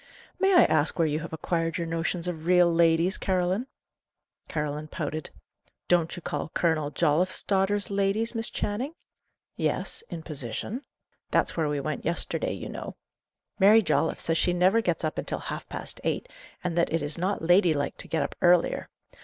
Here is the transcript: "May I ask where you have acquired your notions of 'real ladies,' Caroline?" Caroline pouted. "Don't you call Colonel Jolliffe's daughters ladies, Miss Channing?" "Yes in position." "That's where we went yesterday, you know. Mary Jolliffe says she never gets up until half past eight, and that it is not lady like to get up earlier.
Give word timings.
"May 0.39 0.55
I 0.55 0.63
ask 0.65 0.97
where 0.97 1.07
you 1.07 1.19
have 1.19 1.31
acquired 1.31 1.77
your 1.77 1.85
notions 1.85 2.27
of 2.27 2.47
'real 2.47 2.73
ladies,' 2.73 3.19
Caroline?" 3.19 3.67
Caroline 4.47 4.87
pouted. 4.87 5.29
"Don't 5.87 6.15
you 6.15 6.23
call 6.23 6.49
Colonel 6.55 6.89
Jolliffe's 6.89 7.43
daughters 7.43 7.91
ladies, 7.91 8.33
Miss 8.33 8.49
Channing?" 8.49 8.95
"Yes 9.55 10.01
in 10.09 10.23
position." 10.23 10.81
"That's 11.29 11.55
where 11.55 11.69
we 11.69 11.79
went 11.79 12.03
yesterday, 12.03 12.53
you 12.53 12.67
know. 12.67 12.95
Mary 13.59 13.83
Jolliffe 13.83 14.21
says 14.21 14.39
she 14.39 14.53
never 14.53 14.81
gets 14.81 15.03
up 15.03 15.19
until 15.19 15.37
half 15.37 15.69
past 15.69 16.01
eight, 16.03 16.27
and 16.63 16.75
that 16.79 16.91
it 16.91 17.03
is 17.03 17.19
not 17.19 17.43
lady 17.43 17.75
like 17.75 17.95
to 17.97 18.07
get 18.07 18.23
up 18.23 18.33
earlier. 18.41 18.89